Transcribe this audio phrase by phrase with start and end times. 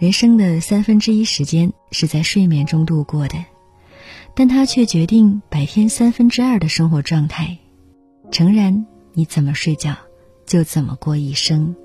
[0.00, 3.44] 人生的三分之一时间是在睡眠中度过的，
[4.34, 7.58] 但它却决定白天三分之二的生活状态。
[8.32, 9.94] 诚然，你怎么睡觉，
[10.46, 11.76] 就怎么过一生。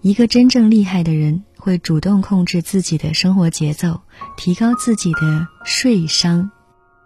[0.00, 4.00] 一个真正厉害的人会主动控制自己的生活节奏，
[4.38, 6.50] 提高自己的睡商，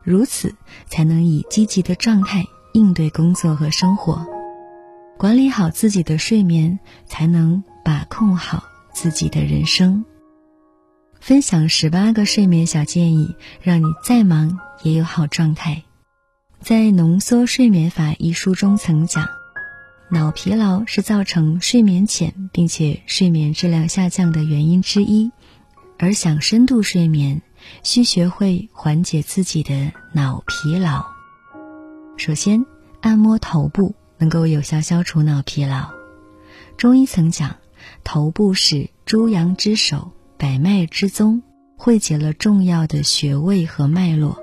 [0.05, 0.55] 如此
[0.87, 2.45] 才能以积极的状态
[2.75, 4.25] 应对工作和生活。
[5.19, 8.63] 管理好自己的睡眠，才能把控好
[8.93, 10.05] 自己的人生。
[11.23, 15.85] 分享十八个睡眠小建议，让你再忙也有好状态。
[16.59, 19.29] 在《浓缩睡眠法》一书中曾讲，
[20.11, 25.31] 脑疲劳是造成睡眠浅并且睡眠质量下降的原因之一，
[25.97, 27.41] 而想深度睡眠，
[27.85, 31.07] 需学会缓解自己的脑疲劳。
[32.17, 32.67] 首先，
[33.01, 35.93] 按摩头部能够有效消除脑疲劳。
[36.77, 37.59] 中医曾讲，
[38.03, 40.11] 头部是诸阳之首。
[40.43, 41.41] 百脉之宗，
[41.77, 44.41] 汇集了重要的穴位和脉络。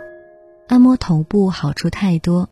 [0.70, 2.48] 按摩头部好处太多，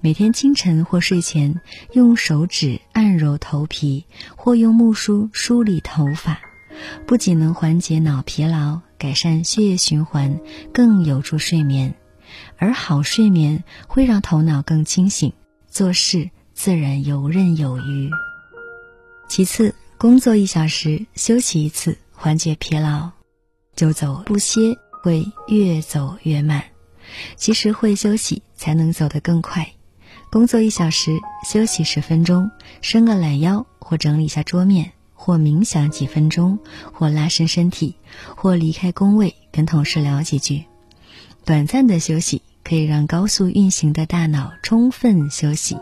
[0.00, 1.60] 每天清晨或睡前
[1.92, 4.04] 用手指按揉头皮，
[4.36, 6.40] 或用木梳梳理头发，
[7.06, 10.40] 不仅能缓解脑疲劳、改善血液循环，
[10.74, 11.94] 更有助睡眠。
[12.56, 15.32] 而好睡眠会让头脑更清醒，
[15.68, 18.10] 做事自然游刃有余。
[19.28, 21.96] 其次，工作一小时休息一次。
[22.20, 23.12] 缓解疲劳，
[23.76, 26.64] 久走不歇会越走越慢。
[27.36, 29.70] 其实会休息才能走得更快。
[30.28, 31.12] 工作一小时，
[31.48, 32.50] 休息十分钟，
[32.82, 36.58] 伸个懒腰，或整理下桌面，或冥想几分钟，
[36.92, 37.94] 或拉伸身体，
[38.36, 40.64] 或离开工位跟同事聊几句。
[41.44, 45.78] 短暂的休息可以让高速运行的大脑充分休息，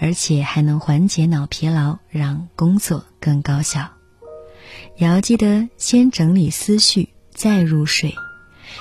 [0.00, 3.88] 而且还能缓解脑疲劳，让工作更高效。
[4.96, 8.14] 也要记得先整理思绪，再入睡。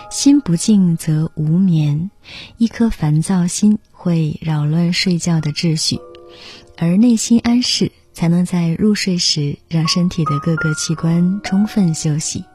[0.10, 2.12] 心不静则无眠，
[2.58, 6.00] 一颗烦躁心会扰乱睡觉的秩序，
[6.78, 12.46] 而内心安适，才能在入睡时让身体的各个器官充分休息。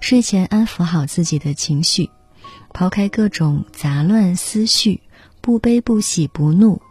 [0.00, 2.10] 睡前安抚好自己的情绪，
[2.74, 5.00] 抛开各种杂乱思绪，
[5.40, 6.82] 不悲不喜不怒，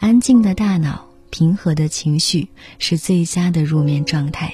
[0.00, 2.48] 安静的大脑，平和的情绪，
[2.78, 4.50] 是最佳的入眠状态。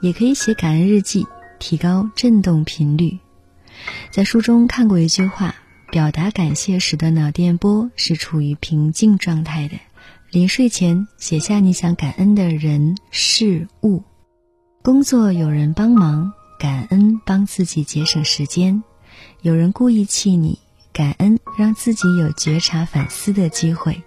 [0.00, 1.26] 也可以写感恩日记，
[1.58, 3.18] 提高振动频率。
[4.10, 5.54] 在书中看过一句话：
[5.90, 9.76] 表达感谢时的脑电波是处于平静状态的。
[10.30, 14.04] 临睡前写下你想感恩的人事物。
[14.82, 18.82] 工作有人帮忙，感恩帮自己节省时间；
[19.42, 20.58] 有人故意气你，
[20.92, 24.02] 感恩让自己有觉察反思的机会。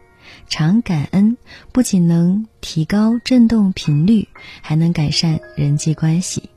[0.56, 1.36] 常感恩
[1.72, 4.28] 不仅能提高振动频率，
[4.62, 6.52] 还能改善人际关系。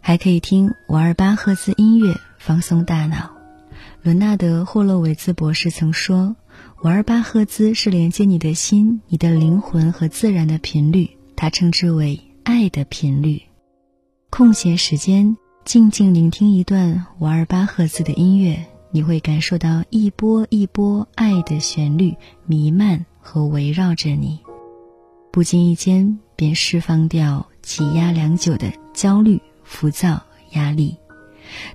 [0.00, 3.32] 还可以听五二八赫兹音乐放松大脑。
[4.00, 6.36] 伦纳德·霍洛维兹博士曾说
[6.84, 13.42] ：“五二八赫兹是连接你的心、你的灵魂和自然的频率，他称之为爱的频率。”
[14.30, 18.64] 空闲时间，静静聆听一段五二八赫兹的音乐。
[18.94, 22.14] 你会感受到一波一波爱的旋律
[22.46, 24.38] 弥漫和围绕着你，
[25.32, 30.22] 不经意间便释放掉积压良久的焦虑、浮躁、
[30.52, 30.96] 压力。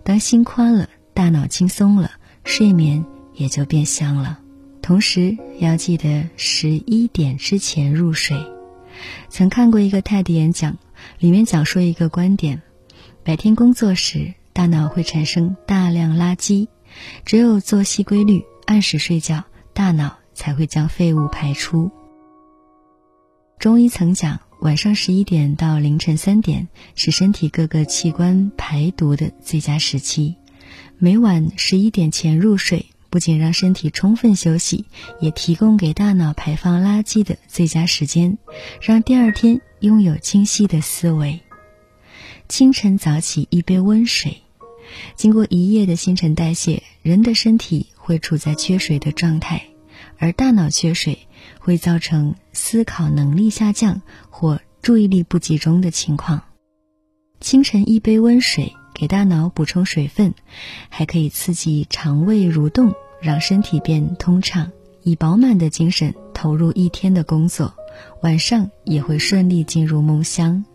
[0.02, 2.10] 当心宽了，大脑轻松了，
[2.46, 3.04] 睡眠
[3.34, 4.40] 也就变香了。
[4.82, 8.38] 同时要记得十一点之前入睡。
[9.28, 10.78] 曾看过一个 TED 演讲，
[11.20, 12.62] 里面讲述一个观点：
[13.26, 16.70] 白天工作时，大脑会产生大量垃圾。
[17.26, 21.92] 只有作息规律，按时睡觉，大脑才会将废物排出。
[23.60, 30.36] 中医曾讲，晚上十一点到凌晨三点是身体各个器官排毒的最佳时期。
[30.98, 34.86] 每晚十一点前入睡，不仅让身体充分休息，
[35.20, 38.38] 也提供给大脑排放垃圾的最佳时间，
[38.82, 41.42] 让第二天拥有清晰的思维。
[42.48, 44.42] 清晨早起一杯温水。
[45.16, 49.64] 经过一夜的新陈代谢，人的身体会处在缺水的状态，
[50.18, 51.28] 而大脑缺水
[51.60, 56.44] 会造成思考能力下降或注意力不集中的情况。
[57.40, 60.34] 清晨一杯温水给大脑补充水分，
[60.90, 64.72] 还可以刺激肠胃蠕动，让身体变通畅，
[65.04, 67.74] 以饱满的精神投入一天的工作，
[68.22, 70.66] 晚上也会顺利进入梦乡。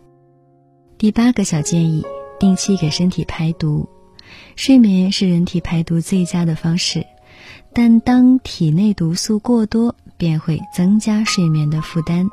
[0.97, 2.03] 第八个小建议：
[2.39, 3.87] 定期给身体排毒。
[4.55, 7.05] 睡眠是人体排毒最佳的方式，
[7.73, 12.29] 但当体内毒素过多，便会增加睡眠的负担。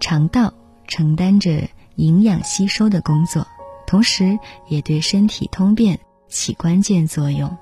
[0.00, 0.54] 肠道
[0.86, 3.46] 承担着营养吸收的工作，
[3.86, 4.38] 同时
[4.68, 7.56] 也对身体通便起关键作用。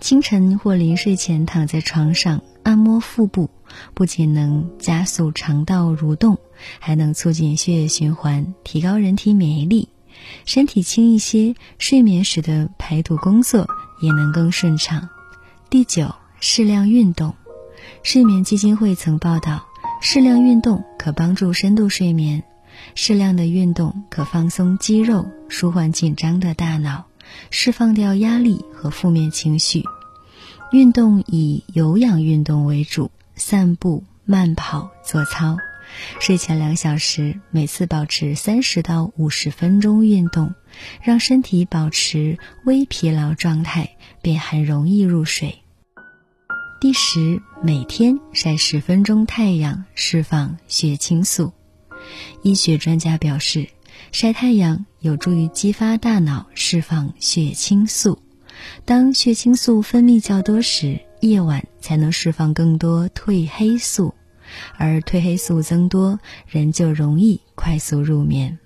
[0.00, 3.50] 清晨或临睡前躺在床上按摩腹部，
[3.94, 6.38] 不仅能加速肠道蠕动，
[6.78, 9.88] 还能促进血液循环，提高人体免疫力。
[10.44, 13.68] 身体轻一些，睡眠时的排毒工作
[14.00, 15.08] 也能更顺畅。
[15.70, 17.34] 第九，适量运动。
[18.02, 19.66] 睡眠基金会曾报道，
[20.00, 22.42] 适量运动可帮助深度睡眠。
[22.94, 27.06] 适量的运动可放松肌肉，舒缓紧张的大脑，
[27.50, 29.84] 释放掉压力和负面情绪。
[30.70, 35.56] 运动以有氧运动为主，散步、慢跑、做操。
[36.20, 40.54] 睡前两小时，每次保持三十到五十分钟运动，
[41.02, 45.58] 让身体保持微疲劳状态，便很容易入睡。
[46.80, 51.52] 第十，每天晒十分钟太阳，释放血清素。
[52.42, 53.68] 医学专家表示，
[54.12, 58.22] 晒太阳有助于激发大脑释放血清素。
[58.84, 64.14] 当血清素分泌较多时，夜晚才能释放更多褪黑素。
[64.76, 68.58] 而褪黑素增多，人就容易快速入眠。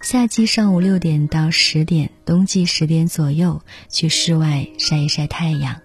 [0.00, 5.80] 夏季上午六点到十点，冬季十点左右去室外晒一晒太阳，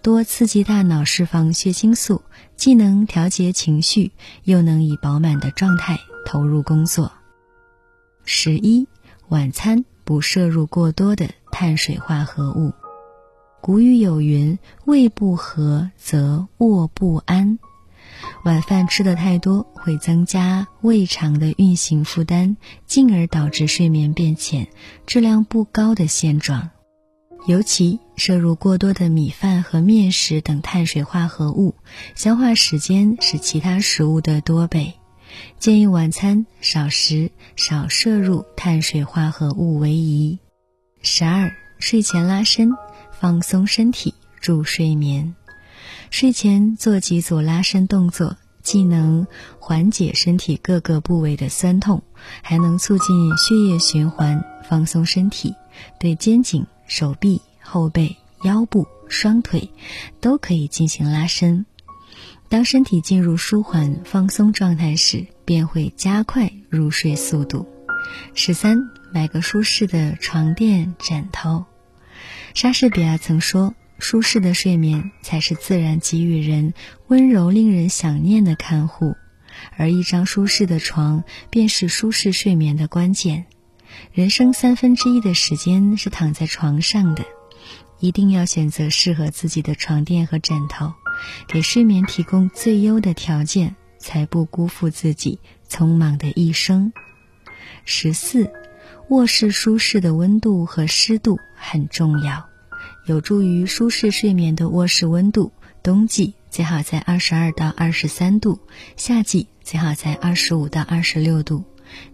[0.00, 2.22] 多刺激大脑释放血清素，
[2.56, 4.12] 既能调节情绪，
[4.44, 7.12] 又能以饱满的状态投入工作。
[8.24, 8.86] 十一，
[9.28, 12.72] 晚餐不摄入过多的碳水化合物。
[13.60, 17.58] 古语有云：“胃不和则卧不安。”
[18.44, 22.56] 晚饭吃的太多，会增加胃肠的运行负担，
[22.86, 24.68] 进而导致睡眠变浅、
[25.06, 26.70] 质量不高的现状。
[27.46, 31.76] 尤其摄入过多的米饭和面食等碳水化合物，
[32.14, 34.94] 消化时间是其他食物的多倍。
[35.58, 40.38] 建议晚餐少食、少摄入碳水化合物为宜。
[41.00, 42.72] 十二、睡前拉伸，
[43.12, 45.34] 放松身体，助睡眠。
[46.10, 49.26] 睡前做几组拉伸动作，既能
[49.58, 52.02] 缓解身体各个部位的酸痛，
[52.42, 55.54] 还能促进血液循环，放松身体。
[56.00, 59.70] 对肩颈、手臂、后背、腰部、双腿
[60.20, 61.66] 都可以进行拉伸。
[62.48, 67.68] 当身体进入舒缓放松状态时，便会加快入睡速度。
[68.34, 71.64] 十三，买个舒适的床垫、枕头。
[72.54, 73.74] 莎士比亚曾说。
[73.98, 76.72] 舒适的睡眠才是自然给予人
[77.08, 79.16] 温柔、令人想念的看护，
[79.76, 83.46] 而一张舒适的床便是舒适睡眠的关键。
[84.12, 87.24] 人生三分之一的时间是躺在床上的，
[87.98, 90.92] 一定要选择适合自己的床垫和枕头，
[91.48, 96.92] 给睡眠提供最优的条件，才不辜负自己匆忙的一生。
[97.84, 98.52] 十四，
[99.08, 102.48] 卧室舒适的温度和湿度很重要。
[103.08, 105.50] 有助于舒适睡眠的卧室温度，
[105.82, 108.58] 冬季最好在二十二到二十三度，
[108.98, 111.64] 夏季最好在二十五到二十六度，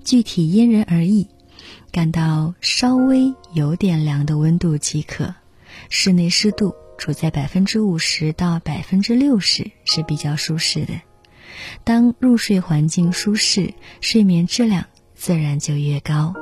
[0.04, 1.26] 具体因人而异。
[1.90, 5.34] 感到稍微有点凉的温度即可。
[5.90, 10.92] 室内湿度处在百分之五十到百分之六十是比较舒适的。
[11.82, 14.86] 当入睡环境舒适，睡眠质量
[15.16, 16.34] 自然就越高。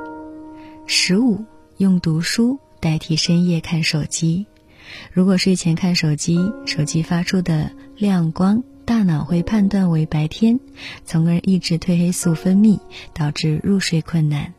[0.85, 1.43] 十五，
[1.77, 2.59] 用读书。
[2.83, 4.45] 代替深夜看手机，
[5.13, 10.59] 如果睡前看手机，手机发出的亮光，大脑会判断为白天，
[11.05, 12.81] 从而抑制褪黑素分泌，
[13.13, 14.53] 导致入睡困难。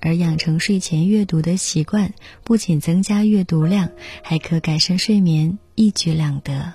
[0.00, 2.12] 而养成睡前阅读的习惯，
[2.42, 3.88] 不仅增加阅读量，
[4.24, 6.72] 还可改善睡眠，一举两得。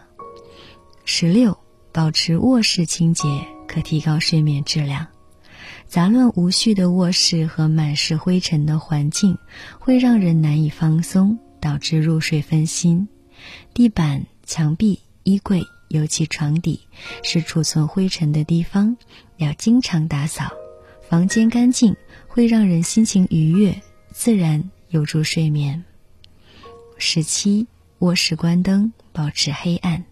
[1.04, 1.58] 十六，
[1.92, 3.28] 保持卧室清洁，
[3.68, 5.08] 可提高睡眠质量。
[5.88, 9.38] 杂乱无序的卧室和满是灰尘的环境，
[9.80, 13.08] 会让人难以放松，导致入睡分心。
[13.74, 16.82] 地板、墙壁、衣柜，尤其床底，
[17.24, 18.98] 是储存灰尘的地方，
[19.38, 20.52] 要经常打扫。
[21.08, 21.96] 房间干净，
[22.28, 23.82] 会让人心情愉悦，
[24.12, 25.84] 自然有助睡眠。
[26.98, 27.68] 十七，
[28.00, 30.06] 卧室关灯，保持黑暗。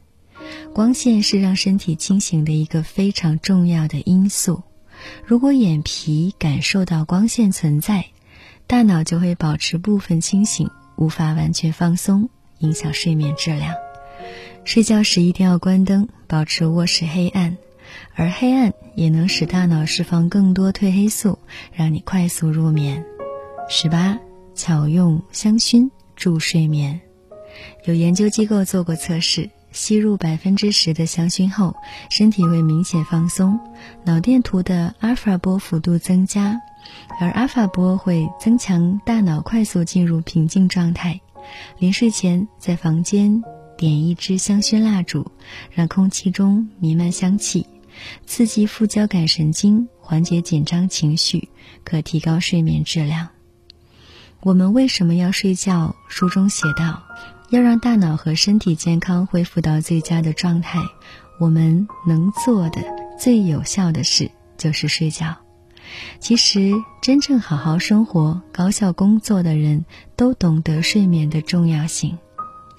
[0.74, 4.62] 光线是让身体清醒的一个非常重要的因素。
[5.26, 8.06] 如果眼皮感受到光线存在，
[8.68, 12.30] 大脑就会保持部分清醒，无法完全放松，
[12.60, 13.76] 影响睡眠质量。
[14.64, 17.58] 睡觉时一定要关灯，保持卧室黑暗，
[18.16, 21.40] 而黑暗也能使大脑释放更多褪黑素，
[21.74, 23.04] 让你快速入眠。
[23.70, 24.18] 十八，
[24.56, 27.02] 巧用香薰助睡眠。
[27.86, 29.50] 有研究机构做过测试。
[29.74, 31.76] 吸入百分之十的香薰后，
[32.10, 33.60] 身体会明显放松，
[34.06, 36.62] 脑电图的阿尔法波幅度增加，
[37.20, 41.20] 而阿尔法波会增强大脑快速进入平静状态。
[41.80, 43.44] 临睡前，在房间
[43.76, 45.30] 点一支香薰蜡烛，
[45.72, 47.68] 让空气中弥漫香气，
[48.26, 51.50] 刺激副交感神经，缓解紧张情绪，
[51.84, 53.28] 可提高睡眠质量。
[54.42, 55.96] 我们为什么要睡觉？
[56.08, 57.02] 书中写道，
[57.54, 60.80] 要让大脑和身体健康恢复到最佳的状态，
[61.40, 62.82] 我们能做的
[63.20, 65.38] 最有效的事就是睡觉。
[66.20, 72.18] 其实，真正好好生活、高效工作的人都懂得睡眠的重要性，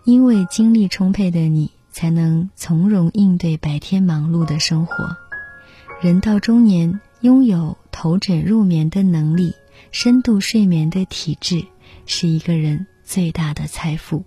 [0.03, 5.17] 因为精力充沛的你，才能从容应对白天忙碌的生活。
[6.01, 9.55] 人到中年，拥有头枕入眠的能力、
[9.93, 11.65] 深度睡眠的体质，
[12.07, 14.25] 是一个人最大的财富。